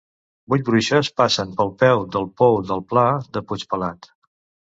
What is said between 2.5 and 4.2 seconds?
del pla de Puig-pelat.